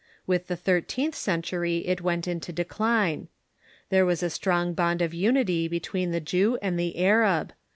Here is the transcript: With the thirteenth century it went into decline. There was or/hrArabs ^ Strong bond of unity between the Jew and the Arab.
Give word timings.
With 0.25 0.47
the 0.47 0.55
thirteenth 0.55 1.13
century 1.13 1.85
it 1.85 2.01
went 2.01 2.27
into 2.27 2.51
decline. 2.51 3.27
There 3.89 4.03
was 4.03 4.23
or/hrArabs 4.23 4.29
^ 4.31 4.31
Strong 4.31 4.73
bond 4.73 4.99
of 4.99 5.13
unity 5.13 5.67
between 5.67 6.09
the 6.09 6.19
Jew 6.19 6.57
and 6.59 6.79
the 6.79 6.97
Arab. 7.05 7.53